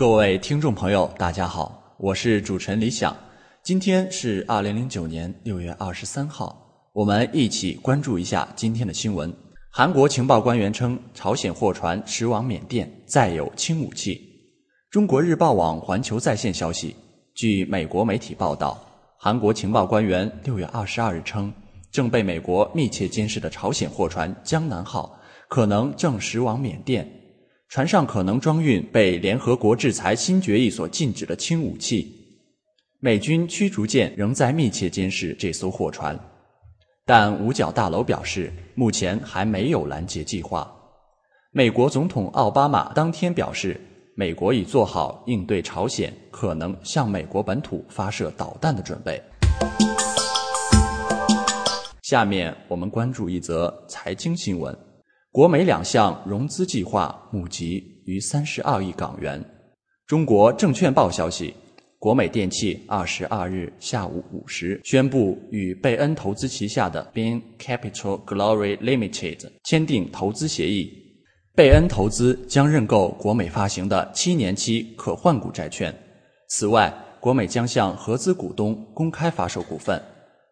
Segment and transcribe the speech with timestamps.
[0.00, 3.14] 各位听众朋友，大家好，我是主持人李想。
[3.62, 9.30] 今天是二零零九年六月二十三号，我们一起关注一下今天的新闻。
[9.70, 14.18] 韩国情报官员称，朝鲜货船驶往缅甸，载有轻武器。
[14.90, 16.96] 中国日报网环球在线消息，
[17.34, 18.82] 据美国媒体报道，
[19.18, 21.52] 韩国情报官员六月二十二日称，
[21.92, 27.06] 正被美国密切监视的朝鲜货船“江南号”可能正驶往缅甸。
[27.70, 32.12] 船上可能装运被联合国制裁新决议所禁止的轻武器。
[32.98, 36.18] 美军驱逐舰仍在密切监视这艘货船，
[37.06, 40.68] 但五角大楼表示，目前还没有拦截计划。
[41.52, 43.80] 美国总统奥巴马当天表示，
[44.16, 49.22] 美国已做好应对朝鲜可能向美国本土发射导弹的准备。
[52.02, 54.76] 下面我们关注一则财经新闻。
[55.32, 59.40] 国美两项融资计划募集逾三十二亿港元。
[60.04, 61.54] 中国证券报消息，
[62.00, 70.92] 国美电器二十二日下午五时宣布与贝恩投资旗下的 Bain Capital Glory Limited 签订投资协议。
[71.54, 75.94] 贝恩投资将认购国美发行的七年期可换股债券。
[76.48, 80.02] 此外，国美将向合资股东公开发售股份，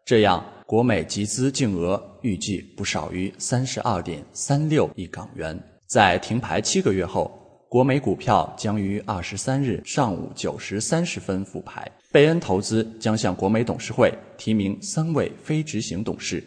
[0.05, 0.45] 这样。
[0.69, 5.59] 国美集资净额预计不少于三十二点三六亿港元。
[5.87, 7.33] 在停牌七个月后，
[7.71, 11.91] 国美股票将于二十三日上午九时三十分复牌。
[12.13, 16.45] 贝恩投资将向国美董事会提名三位非执行董事。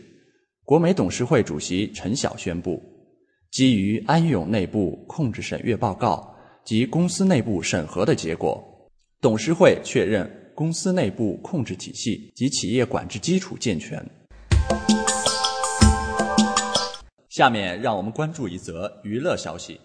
[0.66, 2.80] 国美董事会主席陈晓宣布，
[3.50, 6.32] 基于安永内部控制审阅报告
[6.64, 8.64] 及公司内部审核的结果，
[9.20, 10.32] 董事会确认。
[10.62, 14.00] 公司内部控制体系及企业管制基础健全。
[17.30, 19.82] 下面让我们关注一则娱乐消息：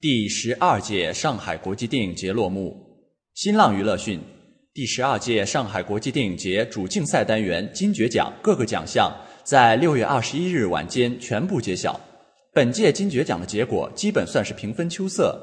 [0.00, 2.76] 第十二届上海国际电影节落幕。
[3.34, 4.20] 新浪娱乐讯，
[4.74, 12.00] 第十二届上海国际电影节主竞赛单元金爵奖各个奖项在六月二十一日晚间全部揭晓。
[12.52, 15.40] 本届金爵奖的结果基本算是平分秋色。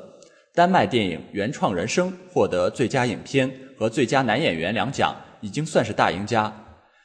[0.57, 3.47] 丹麦电影《原创人生》获得最佳影片
[3.77, 6.51] 和最佳男演员两奖，已经算是大赢家。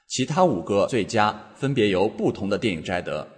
[0.09, 3.29] 其他五个最佳分别由不同的电影摘得，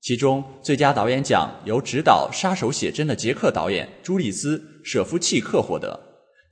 [0.00, 5.98] 其中最佳导演奖由执导《杀手写真》的捷克导演朱利斯·舍夫契克获得。